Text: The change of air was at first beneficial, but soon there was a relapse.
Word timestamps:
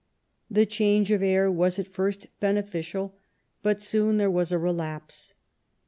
The 0.49 0.65
change 0.65 1.11
of 1.11 1.21
air 1.21 1.51
was 1.51 1.77
at 1.77 1.85
first 1.87 2.25
beneficial, 2.39 3.19
but 3.61 3.79
soon 3.79 4.17
there 4.17 4.31
was 4.31 4.51
a 4.51 4.57
relapse. 4.57 5.35